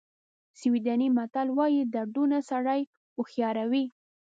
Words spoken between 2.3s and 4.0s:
سړی هوښیاروي.